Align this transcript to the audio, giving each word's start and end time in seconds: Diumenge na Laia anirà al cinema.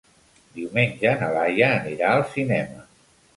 Diumenge 0.53 1.11
na 1.19 1.27
Laia 1.35 1.67
anirà 1.75 2.09
al 2.15 2.25
cinema. 2.33 2.83